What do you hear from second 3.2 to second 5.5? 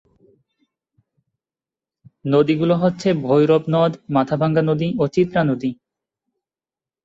ভৈরব নদ, মাথাভাঙ্গা নদী ও চিত্রা